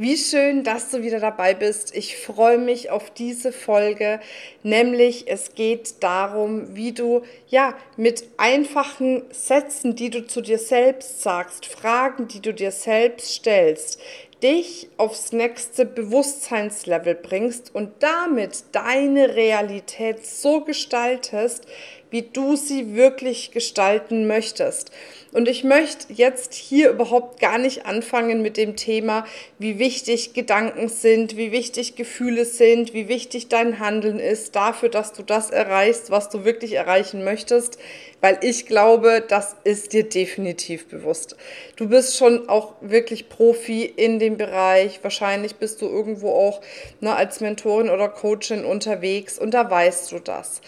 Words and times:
Wie 0.00 0.16
schön, 0.16 0.62
dass 0.62 0.90
du 0.90 1.02
wieder 1.02 1.18
dabei 1.18 1.54
bist. 1.54 1.92
Ich 1.92 2.18
freue 2.18 2.58
mich 2.58 2.88
auf 2.90 3.10
diese 3.10 3.50
Folge, 3.50 4.20
nämlich 4.62 5.26
es 5.26 5.56
geht 5.56 6.04
darum, 6.04 6.76
wie 6.76 6.92
du 6.92 7.22
ja 7.48 7.74
mit 7.96 8.22
einfachen 8.36 9.24
Sätzen, 9.32 9.96
die 9.96 10.10
du 10.10 10.24
zu 10.24 10.40
dir 10.40 10.58
selbst 10.60 11.22
sagst, 11.22 11.66
Fragen, 11.66 12.28
die 12.28 12.40
du 12.40 12.54
dir 12.54 12.70
selbst 12.70 13.28
stellst, 13.28 13.98
dich 14.40 14.88
aufs 14.98 15.32
nächste 15.32 15.84
Bewusstseinslevel 15.84 17.16
bringst 17.16 17.74
und 17.74 17.90
damit 17.98 18.66
deine 18.70 19.34
Realität 19.34 20.24
so 20.24 20.60
gestaltest, 20.60 21.66
wie 22.10 22.22
du 22.22 22.56
sie 22.56 22.94
wirklich 22.94 23.50
gestalten 23.50 24.26
möchtest. 24.26 24.90
Und 25.30 25.46
ich 25.46 25.62
möchte 25.62 26.10
jetzt 26.10 26.54
hier 26.54 26.88
überhaupt 26.88 27.38
gar 27.38 27.58
nicht 27.58 27.84
anfangen 27.84 28.40
mit 28.40 28.56
dem 28.56 28.76
Thema, 28.76 29.26
wie 29.58 29.78
wichtig 29.78 30.32
Gedanken 30.32 30.88
sind, 30.88 31.36
wie 31.36 31.52
wichtig 31.52 31.96
Gefühle 31.96 32.46
sind, 32.46 32.94
wie 32.94 33.08
wichtig 33.08 33.48
dein 33.48 33.78
Handeln 33.78 34.20
ist 34.20 34.56
dafür, 34.56 34.88
dass 34.88 35.12
du 35.12 35.22
das 35.22 35.50
erreichst, 35.50 36.10
was 36.10 36.30
du 36.30 36.46
wirklich 36.46 36.72
erreichen 36.72 37.24
möchtest, 37.24 37.78
weil 38.22 38.38
ich 38.40 38.64
glaube, 38.64 39.22
das 39.26 39.54
ist 39.64 39.92
dir 39.92 40.08
definitiv 40.08 40.88
bewusst. 40.88 41.36
Du 41.76 41.88
bist 41.88 42.16
schon 42.16 42.48
auch 42.48 42.72
wirklich 42.80 43.28
Profi 43.28 43.84
in 43.84 44.18
dem 44.18 44.38
Bereich. 44.38 45.00
Wahrscheinlich 45.02 45.56
bist 45.56 45.82
du 45.82 45.86
irgendwo 45.86 46.30
auch 46.30 46.62
ne, 47.00 47.14
als 47.14 47.40
Mentorin 47.40 47.90
oder 47.90 48.08
Coachin 48.08 48.64
unterwegs 48.64 49.38
und 49.38 49.52
da 49.52 49.70
weißt 49.70 50.10
du 50.12 50.20
das. 50.20 50.62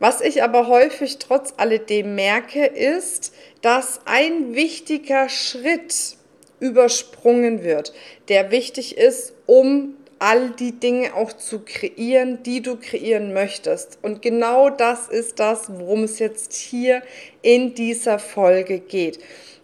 Was 0.00 0.22
ich 0.22 0.42
aber 0.42 0.66
häufig 0.66 1.18
trotz 1.18 1.52
alledem 1.58 2.14
merke, 2.14 2.64
ist, 2.64 3.34
dass 3.60 4.00
ein 4.06 4.54
wichtiger 4.54 5.28
Schritt 5.28 6.16
übersprungen 6.58 7.62
wird, 7.62 7.92
der 8.28 8.50
wichtig 8.50 8.96
ist, 8.96 9.34
um 9.44 9.94
all 10.18 10.50
die 10.50 10.72
Dinge 10.72 11.14
auch 11.14 11.34
zu 11.34 11.60
kreieren, 11.60 12.42
die 12.42 12.62
du 12.62 12.76
kreieren 12.76 13.34
möchtest. 13.34 13.98
Und 14.00 14.22
genau 14.22 14.70
das 14.70 15.08
ist 15.08 15.38
das, 15.38 15.70
worum 15.70 16.04
es 16.04 16.18
jetzt 16.18 16.54
hier 16.54 17.02
in 17.42 17.74
dieser 17.74 18.18
Folge 18.18 18.80
geht. 18.80 19.18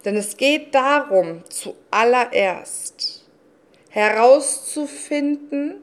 Denn 0.04 0.16
es 0.16 0.36
geht 0.36 0.74
darum, 0.74 1.44
zuallererst 1.48 3.24
herauszufinden, 3.88 5.82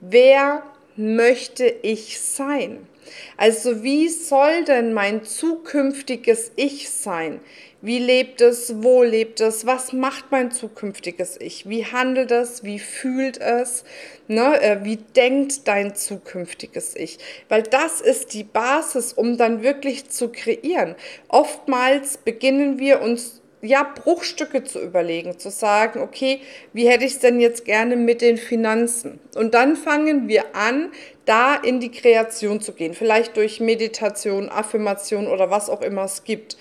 wer 0.00 0.62
möchte 0.96 1.66
ich 1.66 2.20
sein? 2.20 2.86
Also 3.36 3.82
wie 3.82 4.08
soll 4.08 4.64
denn 4.64 4.92
mein 4.92 5.24
zukünftiges 5.24 6.52
Ich 6.56 6.90
sein? 6.90 7.40
Wie 7.84 7.98
lebt 7.98 8.40
es? 8.40 8.82
Wo 8.82 9.02
lebt 9.02 9.40
es? 9.40 9.66
Was 9.66 9.92
macht 9.92 10.30
mein 10.30 10.52
zukünftiges 10.52 11.36
Ich? 11.40 11.68
Wie 11.68 11.84
handelt 11.84 12.30
es? 12.30 12.62
Wie 12.62 12.78
fühlt 12.78 13.38
es? 13.38 13.82
Ne? 14.28 14.62
Äh, 14.62 14.84
wie 14.84 14.98
denkt 14.98 15.66
dein 15.66 15.96
zukünftiges 15.96 16.94
Ich? 16.94 17.18
Weil 17.48 17.64
das 17.64 18.00
ist 18.00 18.34
die 18.34 18.44
Basis, 18.44 19.12
um 19.12 19.36
dann 19.36 19.62
wirklich 19.62 20.08
zu 20.08 20.28
kreieren. 20.28 20.94
Oftmals 21.26 22.18
beginnen 22.18 22.78
wir 22.78 23.02
uns 23.02 23.41
ja, 23.62 23.84
Bruchstücke 23.84 24.64
zu 24.64 24.80
überlegen, 24.80 25.38
zu 25.38 25.48
sagen, 25.48 26.00
okay, 26.00 26.40
wie 26.72 26.88
hätte 26.88 27.04
ich 27.04 27.12
es 27.12 27.18
denn 27.20 27.40
jetzt 27.40 27.64
gerne 27.64 27.94
mit 27.94 28.20
den 28.20 28.36
Finanzen? 28.36 29.20
Und 29.36 29.54
dann 29.54 29.76
fangen 29.76 30.26
wir 30.26 30.56
an, 30.56 30.90
da 31.26 31.54
in 31.54 31.78
die 31.78 31.92
Kreation 31.92 32.60
zu 32.60 32.72
gehen, 32.72 32.92
vielleicht 32.92 33.36
durch 33.36 33.60
Meditation, 33.60 34.48
Affirmation 34.48 35.28
oder 35.28 35.50
was 35.50 35.70
auch 35.70 35.80
immer 35.80 36.04
es 36.04 36.24
gibt. 36.24 36.56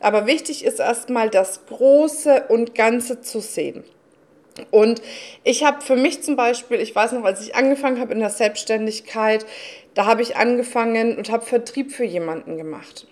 Aber 0.00 0.26
wichtig 0.26 0.64
ist 0.64 0.80
erstmal 0.80 1.28
das 1.28 1.66
Große 1.66 2.44
und 2.48 2.74
Ganze 2.74 3.20
zu 3.20 3.40
sehen. 3.40 3.84
Und 4.70 5.02
ich 5.44 5.62
habe 5.64 5.82
für 5.82 5.96
mich 5.96 6.22
zum 6.22 6.36
Beispiel, 6.36 6.80
ich 6.80 6.94
weiß 6.94 7.12
noch, 7.12 7.24
als 7.24 7.42
ich 7.42 7.54
angefangen 7.54 8.00
habe 8.00 8.14
in 8.14 8.20
der 8.20 8.30
Selbstständigkeit, 8.30 9.44
da 9.92 10.06
habe 10.06 10.22
ich 10.22 10.36
angefangen 10.36 11.18
und 11.18 11.30
habe 11.30 11.44
Vertrieb 11.44 11.92
für 11.92 12.04
jemanden 12.04 12.56
gemacht. 12.56 13.06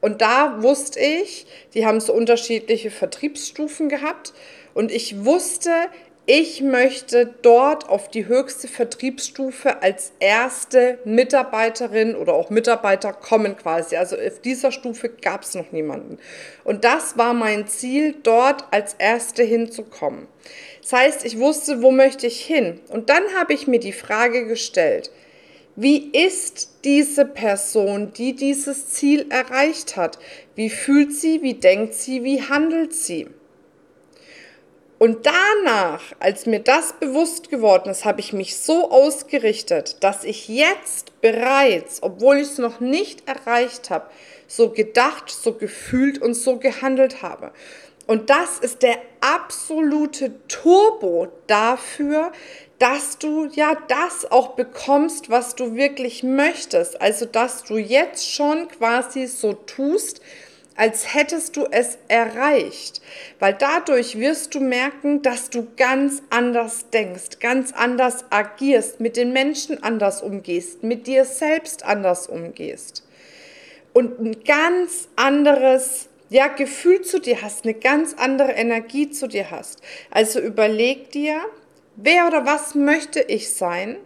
Und 0.00 0.20
da 0.20 0.62
wusste 0.62 1.00
ich, 1.00 1.46
die 1.74 1.86
haben 1.86 2.00
so 2.00 2.12
unterschiedliche 2.12 2.90
Vertriebsstufen 2.90 3.88
gehabt. 3.88 4.32
Und 4.74 4.92
ich 4.92 5.24
wusste, 5.24 5.70
ich 6.28 6.60
möchte 6.60 7.34
dort 7.42 7.88
auf 7.88 8.10
die 8.10 8.26
höchste 8.26 8.66
Vertriebsstufe 8.66 9.80
als 9.80 10.12
erste 10.18 10.98
Mitarbeiterin 11.04 12.16
oder 12.16 12.34
auch 12.34 12.50
Mitarbeiter 12.50 13.12
kommen 13.12 13.56
quasi. 13.56 13.96
Also 13.96 14.16
auf 14.16 14.40
dieser 14.40 14.72
Stufe 14.72 15.08
gab 15.08 15.42
es 15.42 15.54
noch 15.54 15.70
niemanden. 15.70 16.18
Und 16.64 16.82
das 16.82 17.16
war 17.16 17.32
mein 17.32 17.68
Ziel, 17.68 18.16
dort 18.24 18.64
als 18.72 18.94
erste 18.94 19.44
hinzukommen. 19.44 20.26
Das 20.82 20.92
heißt, 20.92 21.24
ich 21.24 21.38
wusste, 21.38 21.80
wo 21.80 21.92
möchte 21.92 22.26
ich 22.26 22.44
hin. 22.44 22.80
Und 22.88 23.08
dann 23.08 23.22
habe 23.38 23.54
ich 23.54 23.68
mir 23.68 23.78
die 23.78 23.92
Frage 23.92 24.46
gestellt, 24.46 25.12
wie 25.76 26.10
ist 26.10 26.84
diese 26.84 27.26
Person, 27.26 28.12
die 28.14 28.34
dieses 28.34 28.88
Ziel 28.88 29.26
erreicht 29.28 29.96
hat? 29.96 30.18
Wie 30.54 30.70
fühlt 30.70 31.12
sie, 31.12 31.42
wie 31.42 31.54
denkt 31.54 31.92
sie, 31.92 32.24
wie 32.24 32.40
handelt 32.42 32.94
sie? 32.94 33.28
Und 34.98 35.26
danach, 35.26 36.00
als 36.18 36.46
mir 36.46 36.60
das 36.60 36.94
bewusst 36.94 37.50
geworden 37.50 37.90
ist, 37.90 38.06
habe 38.06 38.20
ich 38.20 38.32
mich 38.32 38.56
so 38.56 38.90
ausgerichtet, 38.90 40.02
dass 40.02 40.24
ich 40.24 40.48
jetzt 40.48 41.20
bereits, 41.20 42.02
obwohl 42.02 42.38
ich 42.38 42.48
es 42.48 42.58
noch 42.58 42.80
nicht 42.80 43.28
erreicht 43.28 43.90
habe, 43.90 44.08
so 44.46 44.70
gedacht, 44.70 45.28
so 45.28 45.52
gefühlt 45.52 46.22
und 46.22 46.32
so 46.32 46.58
gehandelt 46.58 47.20
habe. 47.20 47.52
Und 48.06 48.30
das 48.30 48.58
ist 48.60 48.82
der 48.82 48.96
absolute 49.20 50.32
Turbo 50.48 51.28
dafür, 51.46 52.32
dass 52.78 53.18
du 53.18 53.46
ja 53.46 53.76
das 53.88 54.30
auch 54.30 54.50
bekommst, 54.50 55.30
was 55.30 55.54
du 55.54 55.74
wirklich 55.74 56.22
möchtest. 56.22 57.00
Also, 57.00 57.24
dass 57.24 57.64
du 57.64 57.78
jetzt 57.78 58.30
schon 58.30 58.68
quasi 58.68 59.26
so 59.26 59.54
tust, 59.54 60.20
als 60.76 61.14
hättest 61.14 61.56
du 61.56 61.64
es 61.70 61.96
erreicht, 62.08 63.00
weil 63.38 63.54
dadurch 63.54 64.18
wirst 64.18 64.54
du 64.54 64.60
merken, 64.60 65.22
dass 65.22 65.48
du 65.48 65.66
ganz 65.76 66.22
anders 66.28 66.90
denkst, 66.90 67.38
ganz 67.40 67.72
anders 67.72 68.26
agierst, 68.28 69.00
mit 69.00 69.16
den 69.16 69.32
Menschen 69.32 69.82
anders 69.82 70.22
umgehst, 70.22 70.82
mit 70.82 71.06
dir 71.06 71.24
selbst 71.24 71.82
anders 71.82 72.26
umgehst 72.26 73.06
und 73.96 74.20
ein 74.20 74.44
ganz 74.44 75.08
anderes 75.16 76.10
ja, 76.28 76.48
Gefühl 76.48 77.00
zu 77.00 77.18
dir 77.18 77.40
hast, 77.40 77.64
eine 77.64 77.72
ganz 77.72 78.12
andere 78.12 78.52
Energie 78.52 79.08
zu 79.08 79.26
dir 79.26 79.50
hast. 79.50 79.80
Also 80.10 80.38
überleg 80.38 81.10
dir, 81.12 81.40
wer 81.96 82.26
oder 82.26 82.46
was 82.46 82.74
möchte 82.74 83.20
ich 83.20 83.54
sein? 83.54 83.96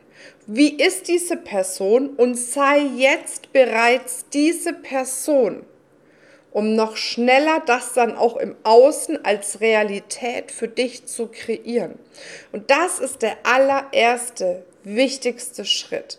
Wie 0.47 0.75
ist 0.75 1.09
diese 1.09 1.37
Person? 1.37 2.11
Und 2.11 2.35
sei 2.37 2.79
jetzt 2.79 3.53
bereits 3.53 4.27
diese 4.31 4.73
Person 4.73 5.65
um 6.53 6.75
noch 6.75 6.97
schneller 6.97 7.63
das 7.65 7.93
dann 7.93 8.17
auch 8.17 8.37
im 8.37 8.57
Außen 8.65 9.25
als 9.25 9.61
Realität 9.61 10.51
für 10.51 10.69
dich 10.69 11.07
zu 11.07 11.29
kreieren. 11.29 11.99
Und 12.53 12.71
das 12.71 12.99
ist 12.99 13.23
der 13.23 13.37
allererste, 13.45 14.65
wichtigste 14.83 15.65
Schritt. 15.65 16.19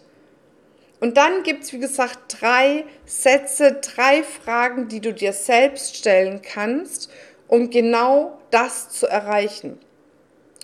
Und 1.00 1.18
dann 1.18 1.44
gibt 1.44 1.64
es, 1.64 1.74
wie 1.74 1.80
gesagt, 1.80 2.20
drei 2.42 2.86
Sätze, 3.06 3.80
drei 3.82 4.24
Fragen, 4.24 4.88
die 4.88 5.02
du 5.02 5.14
dir 5.14 5.34
selbst 5.34 5.98
stellen 5.98 6.42
kannst, 6.42 7.10
um 7.48 7.70
genau 7.70 8.38
das 8.52 8.90
zu 8.90 9.08
erreichen. 9.08 9.80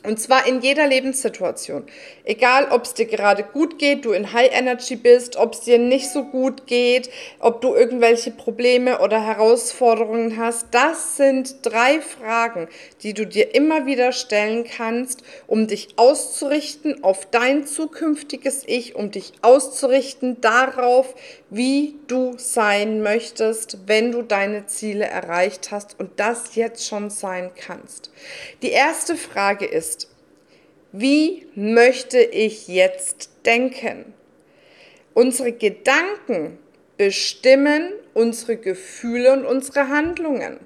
Und 0.07 0.21
zwar 0.21 0.47
in 0.47 0.61
jeder 0.61 0.87
Lebenssituation. 0.87 1.83
Egal, 2.23 2.69
ob 2.71 2.85
es 2.85 2.93
dir 2.93 3.07
gerade 3.07 3.43
gut 3.43 3.77
geht, 3.77 4.05
du 4.05 4.13
in 4.13 4.31
High 4.31 4.51
Energy 4.53 4.95
bist, 4.95 5.35
ob 5.35 5.51
es 5.53 5.59
dir 5.59 5.79
nicht 5.79 6.09
so 6.09 6.23
gut 6.23 6.65
geht, 6.65 7.09
ob 7.39 7.59
du 7.59 7.75
irgendwelche 7.75 8.31
Probleme 8.31 9.01
oder 9.01 9.21
Herausforderungen 9.21 10.37
hast. 10.37 10.67
Das 10.71 11.17
sind 11.17 11.57
drei 11.63 11.99
Fragen, 11.99 12.69
die 13.03 13.13
du 13.13 13.27
dir 13.27 13.53
immer 13.53 13.85
wieder 13.85 14.13
stellen 14.13 14.63
kannst, 14.63 15.23
um 15.45 15.67
dich 15.67 15.89
auszurichten 15.97 17.03
auf 17.03 17.25
dein 17.29 17.67
zukünftiges 17.67 18.63
Ich, 18.65 18.95
um 18.95 19.11
dich 19.11 19.33
auszurichten 19.41 20.39
darauf, 20.39 21.15
wie 21.49 21.95
du 22.07 22.33
sein 22.37 23.01
möchtest, 23.01 23.79
wenn 23.87 24.13
du 24.13 24.21
deine 24.21 24.67
Ziele 24.67 25.05
erreicht 25.05 25.71
hast 25.71 25.99
und 25.99 26.17
das 26.17 26.55
jetzt 26.55 26.87
schon 26.87 27.09
sein 27.09 27.51
kannst. 27.57 28.09
Die 28.61 28.71
erste 28.71 29.17
Frage 29.17 29.65
ist, 29.65 29.96
wie 30.91 31.47
möchte 31.55 32.19
ich 32.19 32.67
jetzt 32.67 33.29
denken? 33.45 34.13
Unsere 35.13 35.51
Gedanken 35.51 36.59
bestimmen 36.97 37.93
unsere 38.17 38.57
Gefühle 38.57 39.31
und 39.33 39.45
unsere 39.45 39.89
Handlungen. 39.89 40.59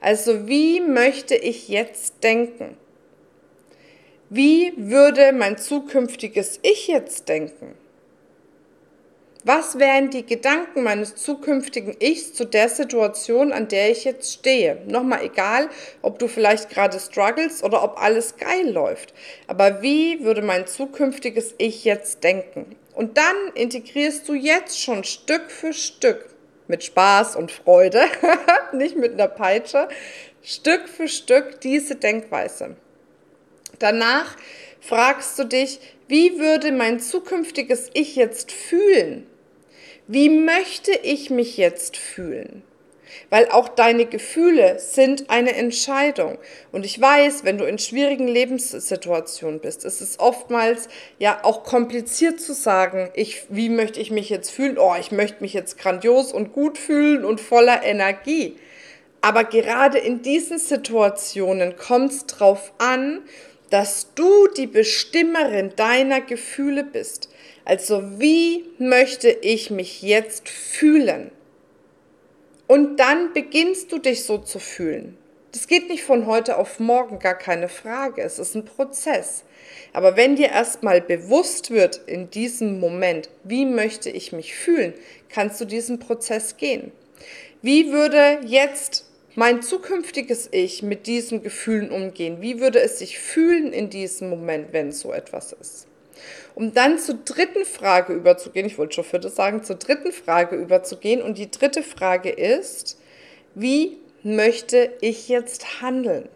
Also 0.00 0.48
wie 0.48 0.80
möchte 0.80 1.34
ich 1.34 1.68
jetzt 1.68 2.24
denken? 2.24 2.76
Wie 4.30 4.72
würde 4.76 5.32
mein 5.32 5.58
zukünftiges 5.58 6.58
Ich 6.62 6.88
jetzt 6.88 7.28
denken? 7.28 7.74
Was 9.44 9.80
wären 9.80 10.10
die 10.10 10.24
Gedanken 10.24 10.84
meines 10.84 11.16
zukünftigen 11.16 11.96
Ichs 11.98 12.32
zu 12.32 12.44
der 12.44 12.68
Situation, 12.68 13.52
an 13.52 13.66
der 13.66 13.90
ich 13.90 14.04
jetzt 14.04 14.32
stehe? 14.32 14.78
Nochmal 14.86 15.24
egal, 15.24 15.68
ob 16.00 16.20
du 16.20 16.28
vielleicht 16.28 16.70
gerade 16.70 17.00
struggles 17.00 17.64
oder 17.64 17.82
ob 17.82 18.00
alles 18.00 18.36
geil 18.36 18.70
läuft. 18.70 19.12
Aber 19.48 19.82
wie 19.82 20.22
würde 20.22 20.42
mein 20.42 20.68
zukünftiges 20.68 21.56
Ich 21.58 21.82
jetzt 21.82 22.22
denken? 22.22 22.76
Und 22.94 23.16
dann 23.16 23.34
integrierst 23.54 24.28
du 24.28 24.34
jetzt 24.34 24.80
schon 24.80 25.02
Stück 25.02 25.50
für 25.50 25.72
Stück 25.72 26.26
mit 26.68 26.84
Spaß 26.84 27.34
und 27.34 27.50
Freude, 27.50 28.04
nicht 28.72 28.96
mit 28.96 29.14
einer 29.14 29.26
Peitsche, 29.26 29.88
Stück 30.40 30.88
für 30.88 31.08
Stück 31.08 31.60
diese 31.60 31.96
Denkweise. 31.96 32.76
Danach 33.80 34.36
fragst 34.80 35.36
du 35.40 35.44
dich, 35.44 35.80
wie 36.06 36.38
würde 36.38 36.70
mein 36.70 37.00
zukünftiges 37.00 37.90
Ich 37.92 38.14
jetzt 38.14 38.52
fühlen? 38.52 39.26
Wie 40.08 40.28
möchte 40.28 40.92
ich 40.92 41.30
mich 41.30 41.56
jetzt 41.56 41.96
fühlen? 41.96 42.62
Weil 43.30 43.48
auch 43.50 43.68
deine 43.68 44.06
Gefühle 44.06 44.78
sind 44.78 45.30
eine 45.30 45.54
Entscheidung. 45.54 46.38
Und 46.72 46.84
ich 46.84 47.00
weiß, 47.00 47.44
wenn 47.44 47.58
du 47.58 47.64
in 47.64 47.78
schwierigen 47.78 48.26
Lebenssituationen 48.26 49.60
bist, 49.60 49.84
ist 49.84 50.00
es 50.00 50.18
oftmals 50.18 50.88
ja 51.18 51.40
auch 51.42 51.62
kompliziert 51.62 52.40
zu 52.40 52.52
sagen, 52.52 53.10
ich, 53.14 53.44
wie 53.48 53.68
möchte 53.68 54.00
ich 54.00 54.10
mich 54.10 54.28
jetzt 54.28 54.50
fühlen? 54.50 54.78
Oh, 54.78 54.94
ich 54.98 55.12
möchte 55.12 55.42
mich 55.42 55.52
jetzt 55.52 55.78
grandios 55.78 56.32
und 56.32 56.52
gut 56.52 56.78
fühlen 56.78 57.24
und 57.24 57.40
voller 57.40 57.82
Energie. 57.84 58.56
Aber 59.20 59.44
gerade 59.44 59.98
in 59.98 60.22
diesen 60.22 60.58
Situationen 60.58 61.76
kommt 61.76 62.12
es 62.12 62.26
darauf 62.26 62.72
an, 62.78 63.20
dass 63.70 64.12
du 64.14 64.48
die 64.48 64.66
Bestimmerin 64.66 65.72
deiner 65.76 66.20
Gefühle 66.20 66.84
bist. 66.84 67.31
Also 67.64 68.18
wie 68.18 68.64
möchte 68.78 69.28
ich 69.28 69.70
mich 69.70 70.02
jetzt 70.02 70.48
fühlen? 70.48 71.30
Und 72.66 72.96
dann 72.98 73.32
beginnst 73.32 73.92
du 73.92 73.98
dich 73.98 74.24
so 74.24 74.38
zu 74.38 74.58
fühlen. 74.58 75.16
Das 75.52 75.66
geht 75.66 75.90
nicht 75.90 76.02
von 76.02 76.26
heute 76.26 76.56
auf 76.56 76.80
morgen, 76.80 77.18
gar 77.18 77.36
keine 77.36 77.68
Frage. 77.68 78.22
Es 78.22 78.38
ist 78.38 78.54
ein 78.54 78.64
Prozess. 78.64 79.44
Aber 79.92 80.16
wenn 80.16 80.36
dir 80.36 80.48
erstmal 80.48 81.02
bewusst 81.02 81.70
wird 81.70 82.00
in 82.06 82.30
diesem 82.30 82.80
Moment, 82.80 83.28
wie 83.44 83.66
möchte 83.66 84.08
ich 84.08 84.32
mich 84.32 84.54
fühlen, 84.54 84.94
kannst 85.28 85.60
du 85.60 85.66
diesen 85.66 85.98
Prozess 85.98 86.56
gehen. 86.56 86.90
Wie 87.60 87.92
würde 87.92 88.40
jetzt 88.46 89.04
mein 89.34 89.62
zukünftiges 89.62 90.48
Ich 90.52 90.82
mit 90.82 91.06
diesen 91.06 91.42
Gefühlen 91.42 91.90
umgehen? 91.90 92.38
Wie 92.40 92.58
würde 92.58 92.80
es 92.80 92.98
sich 92.98 93.18
fühlen 93.18 93.72
in 93.72 93.90
diesem 93.90 94.30
Moment, 94.30 94.72
wenn 94.72 94.90
so 94.90 95.12
etwas 95.12 95.52
ist? 95.52 95.86
Um 96.54 96.74
dann 96.74 96.98
zur 96.98 97.16
dritten 97.24 97.64
Frage 97.64 98.12
überzugehen, 98.12 98.66
ich 98.66 98.78
wollte 98.78 98.96
schon 98.96 99.04
vierte 99.04 99.28
sagen, 99.28 99.64
zur 99.64 99.76
dritten 99.76 100.12
Frage 100.12 100.56
überzugehen. 100.56 101.22
Und 101.22 101.38
die 101.38 101.50
dritte 101.50 101.82
Frage 101.82 102.30
ist, 102.30 102.98
wie 103.54 103.98
möchte 104.22 104.92
ich 105.00 105.28
jetzt 105.28 105.80
handeln? 105.80 106.28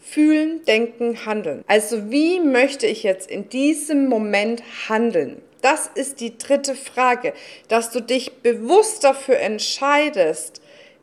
Fühlen, 0.00 0.64
denken, 0.64 1.26
handeln. 1.26 1.64
Also 1.66 2.10
wie 2.10 2.40
möchte 2.40 2.86
ich 2.86 3.02
jetzt 3.02 3.30
in 3.30 3.48
diesem 3.48 4.08
Moment 4.08 4.62
handeln? 4.88 5.42
Das 5.60 5.86
ist 5.94 6.20
die 6.20 6.36
dritte 6.38 6.74
Frage, 6.74 7.34
dass 7.68 7.90
du 7.90 8.00
dich 8.00 8.38
bewusst 8.38 9.04
dafür 9.04 9.38
entscheidest, 9.38 10.61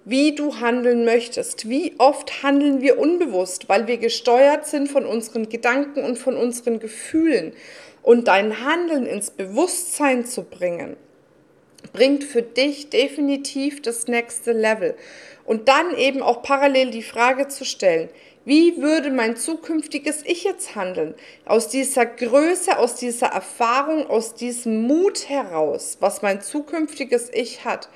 wie 0.10 0.34
du 0.34 0.60
handeln 0.60 1.06
möchtest. 1.06 1.70
Wie 1.70 1.94
oft 2.00 2.42
handeln 2.42 2.82
wir 2.82 2.98
unbewusst, 2.98 3.70
weil 3.70 3.86
wir 3.86 3.98
gesteuert 3.98 4.66
sind 4.66 4.90
von 4.90 5.06
unseren 5.06 5.50
Gedanken 5.50 6.04
und 6.04 6.18
von 6.18 6.36
unseren 6.36 6.80
Gefühlen. 6.80 7.54
Und 8.02 8.28
dein 8.28 8.66
Handeln 8.66 9.06
ins 9.06 9.30
Bewusstsein 9.30 10.26
zu 10.26 10.44
bringen, 10.44 10.98
bringt 11.94 12.24
für 12.24 12.42
dich 12.42 12.90
definitiv 12.90 13.82
das 13.82 14.08
nächste 14.08 14.52
Level. 14.52 14.96
Und 15.46 15.68
dann 15.68 15.96
eben 15.96 16.24
auch 16.24 16.42
parallel 16.42 16.92
die 16.92 17.04
Frage 17.04 17.48
zu 17.48 17.64
stellen, 17.64 18.10
wie 18.46 18.82
würde 18.82 19.12
mein 19.12 19.36
zukünftiges 19.36 20.24
Ich 20.26 20.44
jetzt 20.44 20.76
handeln? 20.76 21.14
Aus 21.46 21.68
dieser 21.68 22.08
Größe, 22.08 22.80
aus 22.80 22.96
dieser 22.96 23.28
Erfahrung, 23.28 24.08
aus 24.08 24.34
diesem 24.34 24.88
Mut 24.88 25.30
heraus, 25.30 25.98
was 26.00 26.24
mein 26.24 26.42
zukünftiges 26.42 27.30
Ich 27.32 27.64
hat. 27.64 27.90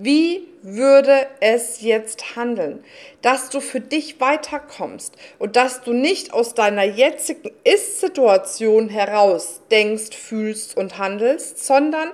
Wie 0.00 0.46
würde 0.62 1.26
es 1.40 1.80
jetzt 1.80 2.36
handeln? 2.36 2.84
Dass 3.20 3.50
du 3.50 3.58
für 3.58 3.80
dich 3.80 4.20
weiterkommst 4.20 5.16
und 5.40 5.56
dass 5.56 5.82
du 5.82 5.92
nicht 5.92 6.32
aus 6.32 6.54
deiner 6.54 6.84
jetzigen 6.84 7.50
Ist-Situation 7.64 8.90
heraus 8.90 9.60
denkst, 9.72 10.16
fühlst 10.16 10.76
und 10.76 10.98
handelst, 10.98 11.66
sondern 11.66 12.10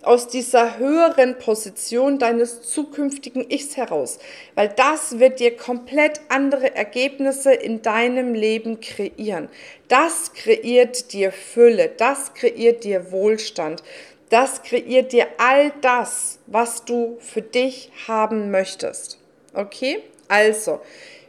aus 0.00 0.28
dieser 0.28 0.78
höheren 0.78 1.36
Position 1.36 2.18
deines 2.18 2.62
zukünftigen 2.62 3.50
Ichs 3.50 3.76
heraus, 3.76 4.18
weil 4.54 4.70
das 4.70 5.18
wird 5.18 5.38
dir 5.38 5.54
komplett 5.58 6.22
andere 6.30 6.74
Ergebnisse 6.74 7.52
in 7.52 7.82
deinem 7.82 8.32
Leben 8.32 8.80
kreieren. 8.80 9.50
Das 9.88 10.32
kreiert 10.32 11.12
dir 11.12 11.32
Fülle, 11.32 11.90
das 11.94 12.32
kreiert 12.32 12.84
dir 12.84 13.10
Wohlstand, 13.12 13.82
das 14.28 14.62
kreiert 14.62 15.12
dir 15.12 15.26
all 15.38 15.72
das, 15.80 16.38
was 16.46 16.84
du 16.84 17.16
für 17.20 17.42
dich 17.42 17.90
haben 18.08 18.50
möchtest. 18.50 19.18
Okay? 19.54 20.02
Also, 20.28 20.80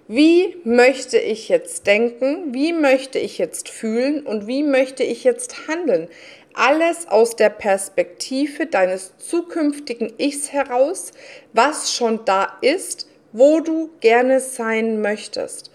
wie 0.07 0.55
möchte 0.63 1.17
ich 1.17 1.49
jetzt 1.49 1.85
denken? 1.85 2.53
Wie 2.53 2.73
möchte 2.73 3.19
ich 3.19 3.37
jetzt 3.37 3.69
fühlen? 3.69 4.25
Und 4.25 4.47
wie 4.47 4.63
möchte 4.63 5.03
ich 5.03 5.23
jetzt 5.23 5.67
handeln? 5.67 6.07
Alles 6.53 7.07
aus 7.07 7.35
der 7.35 7.49
Perspektive 7.49 8.65
deines 8.65 9.17
zukünftigen 9.17 10.13
Ichs 10.17 10.51
heraus, 10.51 11.11
was 11.53 11.93
schon 11.93 12.25
da 12.25 12.57
ist, 12.61 13.07
wo 13.31 13.59
du 13.59 13.91
gerne 13.99 14.39
sein 14.39 15.01
möchtest. 15.01 15.71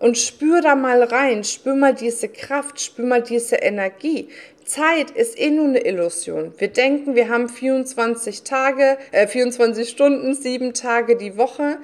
Und 0.00 0.18
spür 0.18 0.60
da 0.60 0.74
mal 0.74 1.02
rein, 1.02 1.44
spür 1.44 1.76
mal 1.76 1.94
diese 1.94 2.28
Kraft, 2.28 2.80
spür 2.80 3.06
mal 3.06 3.22
diese 3.22 3.56
Energie. 3.56 4.28
Zeit 4.64 5.10
ist 5.10 5.38
eh 5.38 5.50
nur 5.50 5.66
eine 5.66 5.84
Illusion. 5.84 6.52
Wir 6.58 6.68
denken, 6.68 7.14
wir 7.14 7.28
haben 7.28 7.48
24 7.48 8.42
Tage, 8.42 8.98
äh, 9.12 9.26
24 9.26 9.88
Stunden, 9.88 10.34
sieben 10.34 10.74
Tage 10.74 11.16
die 11.16 11.36
Woche. 11.36 11.78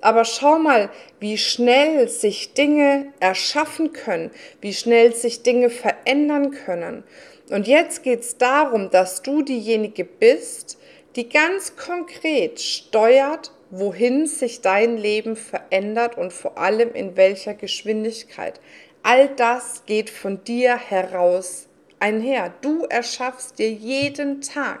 Aber 0.00 0.24
schau 0.24 0.58
mal, 0.58 0.90
wie 1.18 1.38
schnell 1.38 2.08
sich 2.08 2.54
Dinge 2.54 3.12
erschaffen 3.18 3.92
können, 3.92 4.30
wie 4.60 4.72
schnell 4.72 5.14
sich 5.14 5.42
Dinge 5.42 5.70
verändern 5.70 6.52
können. 6.52 7.02
Und 7.50 7.66
jetzt 7.66 8.02
geht 8.02 8.20
es 8.20 8.36
darum, 8.36 8.90
dass 8.90 9.22
du 9.22 9.42
diejenige 9.42 10.04
bist, 10.04 10.78
die 11.16 11.28
ganz 11.28 11.76
konkret 11.76 12.60
steuert, 12.60 13.50
wohin 13.70 14.26
sich 14.26 14.60
dein 14.60 14.96
Leben 14.96 15.34
verändert 15.34 16.16
und 16.16 16.32
vor 16.32 16.58
allem 16.58 16.92
in 16.94 17.16
welcher 17.16 17.54
Geschwindigkeit. 17.54 18.60
All 19.02 19.28
das 19.28 19.84
geht 19.86 20.10
von 20.10 20.44
dir 20.44 20.76
heraus 20.76 21.67
einher. 22.00 22.52
Du 22.60 22.84
erschaffst 22.84 23.58
dir 23.58 23.70
jeden 23.70 24.40
Tag 24.40 24.80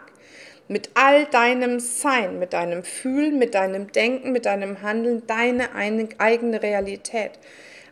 mit 0.68 0.90
all 0.94 1.26
deinem 1.26 1.80
Sein, 1.80 2.38
mit 2.38 2.52
deinem 2.52 2.84
Fühlen, 2.84 3.38
mit 3.38 3.54
deinem 3.54 3.90
Denken, 3.90 4.32
mit 4.32 4.46
deinem 4.46 4.82
Handeln 4.82 5.26
deine 5.26 5.74
eigene 5.74 6.62
Realität. 6.62 7.32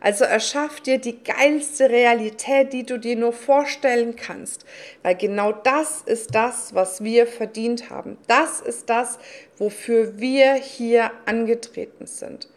Also 0.01 0.25
erschaff 0.25 0.81
dir 0.81 0.99
die 0.99 1.23
geilste 1.25 1.89
Realität, 1.91 2.73
die 2.73 2.85
du 2.85 2.99
dir 2.99 3.17
nur 3.17 3.33
vorstellen 3.33 4.15
kannst, 4.15 4.67
weil 5.03 5.17
genau 5.17 5.53
das 5.53 6.03
ist 6.03 6.35
das, 6.35 6.75
was 6.75 7.03
wir 7.03 7.27
verdient 7.27 7.91
haben. 7.91 8.19
Das 8.29 8.61
ist 8.61 8.91
das, 8.91 9.19
wofür 9.57 10.19
wir 10.19 10.55
hier 10.55 11.11
angetreten 11.25 12.07
sind. 12.07 12.49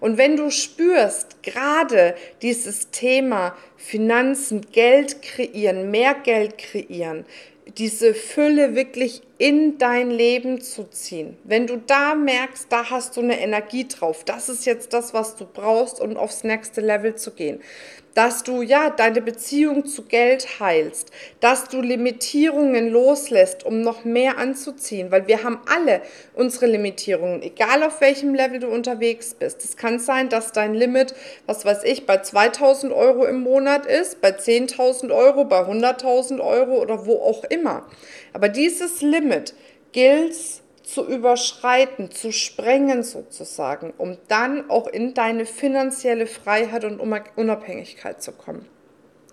Und 0.00 0.16
wenn 0.16 0.36
du 0.36 0.50
spürst, 0.50 1.42
gerade 1.42 2.14
dieses 2.42 2.90
Thema 2.90 3.56
Finanzen, 3.76 4.66
Geld 4.72 5.22
kreieren, 5.22 5.90
mehr 5.90 6.14
Geld 6.14 6.58
kreieren, 6.58 7.24
diese 7.76 8.14
Fülle 8.14 8.74
wirklich 8.74 9.22
in 9.38 9.78
dein 9.78 10.10
Leben 10.10 10.60
zu 10.60 10.90
ziehen. 10.90 11.38
Wenn 11.44 11.68
du 11.68 11.76
da 11.76 12.16
merkst, 12.16 12.66
da 12.70 12.90
hast 12.90 13.16
du 13.16 13.20
eine 13.20 13.40
Energie 13.40 13.86
drauf, 13.86 14.24
das 14.24 14.48
ist 14.48 14.66
jetzt 14.66 14.92
das, 14.92 15.14
was 15.14 15.36
du 15.36 15.46
brauchst, 15.46 16.00
um 16.00 16.16
aufs 16.16 16.42
nächste 16.42 16.80
Level 16.80 17.14
zu 17.14 17.30
gehen, 17.30 17.60
dass 18.14 18.42
du 18.42 18.62
ja 18.62 18.90
deine 18.90 19.20
Beziehung 19.20 19.86
zu 19.86 20.02
Geld 20.02 20.58
heilst, 20.58 21.12
dass 21.38 21.68
du 21.68 21.80
Limitierungen 21.80 22.88
loslässt, 22.88 23.64
um 23.64 23.80
noch 23.80 24.04
mehr 24.04 24.38
anzuziehen, 24.38 25.12
weil 25.12 25.28
wir 25.28 25.44
haben 25.44 25.60
alle 25.72 26.02
unsere 26.34 26.66
Limitierungen, 26.66 27.40
egal 27.42 27.84
auf 27.84 28.00
welchem 28.00 28.34
Level 28.34 28.58
du 28.58 28.66
unterwegs 28.66 29.34
bist. 29.34 29.62
Es 29.62 29.76
kann 29.76 30.00
sein, 30.00 30.28
dass 30.30 30.50
dein 30.50 30.74
Limit, 30.74 31.14
was 31.46 31.64
weiß 31.64 31.84
ich, 31.84 32.06
bei 32.06 32.18
2000 32.18 32.92
Euro 32.92 33.24
im 33.24 33.40
Monat 33.40 33.86
ist, 33.86 34.20
bei 34.20 34.30
10.000 34.30 35.14
Euro, 35.14 35.44
bei 35.44 35.60
100.000 35.60 36.40
Euro 36.40 36.82
oder 36.82 37.06
wo 37.06 37.22
auch 37.22 37.44
immer. 37.44 37.86
Aber 38.32 38.48
dieses 38.48 39.02
Limit 39.02 39.54
gilt 39.92 40.34
zu 40.82 41.06
überschreiten, 41.06 42.10
zu 42.10 42.32
sprengen 42.32 43.02
sozusagen, 43.02 43.92
um 43.98 44.16
dann 44.28 44.70
auch 44.70 44.86
in 44.86 45.12
deine 45.12 45.44
finanzielle 45.44 46.26
Freiheit 46.26 46.84
und 46.84 46.98
Unabhängigkeit 47.00 48.22
zu 48.22 48.32
kommen. 48.32 48.66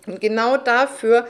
Und 0.06 0.20
genau 0.20 0.56
dafür 0.56 1.26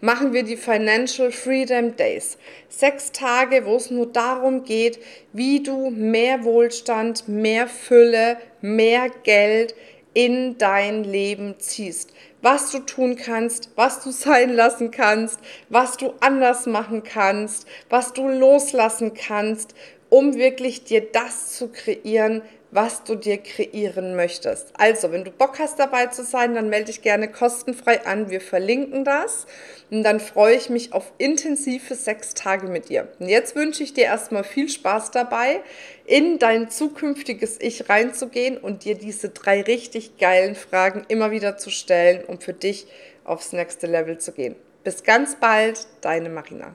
machen 0.00 0.32
wir 0.32 0.42
die 0.42 0.56
Financial 0.56 1.30
Freedom 1.30 1.96
Days. 1.96 2.38
Sechs 2.68 3.12
Tage, 3.12 3.64
wo 3.64 3.76
es 3.76 3.90
nur 3.90 4.06
darum 4.06 4.64
geht, 4.64 4.98
wie 5.32 5.62
du 5.62 5.90
mehr 5.90 6.44
Wohlstand, 6.44 7.28
mehr 7.28 7.66
Fülle, 7.66 8.36
mehr 8.60 9.08
Geld 9.22 9.74
in 10.18 10.58
dein 10.58 11.04
Leben 11.04 11.60
ziehst. 11.60 12.12
Was 12.42 12.72
du 12.72 12.80
tun 12.80 13.14
kannst, 13.14 13.70
was 13.76 14.02
du 14.02 14.10
sein 14.10 14.52
lassen 14.52 14.90
kannst, 14.90 15.38
was 15.68 15.96
du 15.96 16.12
anders 16.18 16.66
machen 16.66 17.04
kannst, 17.04 17.68
was 17.88 18.14
du 18.14 18.28
loslassen 18.28 19.14
kannst, 19.14 19.76
um 20.10 20.34
wirklich 20.34 20.82
dir 20.82 21.02
das 21.02 21.52
zu 21.52 21.68
kreieren, 21.68 22.42
was 22.70 23.04
du 23.04 23.14
dir 23.14 23.38
kreieren 23.38 24.14
möchtest. 24.14 24.72
Also, 24.78 25.10
wenn 25.12 25.24
du 25.24 25.30
Bock 25.30 25.58
hast 25.58 25.78
dabei 25.78 26.06
zu 26.06 26.22
sein, 26.22 26.54
dann 26.54 26.68
melde 26.68 26.86
dich 26.86 27.02
gerne 27.02 27.28
kostenfrei 27.28 28.04
an. 28.04 28.30
Wir 28.30 28.40
verlinken 28.40 29.04
das 29.04 29.46
und 29.90 30.02
dann 30.02 30.20
freue 30.20 30.56
ich 30.56 30.68
mich 30.68 30.92
auf 30.92 31.12
intensive 31.18 31.94
sechs 31.94 32.34
Tage 32.34 32.66
mit 32.66 32.88
dir. 32.88 33.08
Und 33.18 33.28
jetzt 33.28 33.56
wünsche 33.56 33.82
ich 33.82 33.94
dir 33.94 34.04
erstmal 34.04 34.44
viel 34.44 34.68
Spaß 34.68 35.10
dabei, 35.10 35.60
in 36.04 36.38
dein 36.38 36.70
zukünftiges 36.70 37.58
Ich 37.60 37.88
reinzugehen 37.88 38.58
und 38.58 38.84
dir 38.84 38.96
diese 38.96 39.30
drei 39.30 39.62
richtig 39.62 40.18
geilen 40.18 40.54
Fragen 40.54 41.04
immer 41.08 41.30
wieder 41.30 41.56
zu 41.56 41.70
stellen, 41.70 42.24
um 42.24 42.40
für 42.40 42.52
dich 42.52 42.86
aufs 43.24 43.52
nächste 43.52 43.86
Level 43.86 44.18
zu 44.18 44.32
gehen. 44.32 44.56
Bis 44.84 45.02
ganz 45.02 45.36
bald, 45.36 45.86
deine 46.00 46.30
Marina. 46.30 46.74